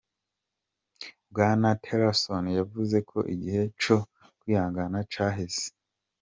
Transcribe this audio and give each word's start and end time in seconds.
Bwana 1.31 1.69
Tillerson 1.83 2.45
yavuze 2.59 2.97
ko 3.09 3.17
igihe 3.33 3.63
co 3.81 3.97
kwihangana 4.39 4.97
caheze. 5.13 5.65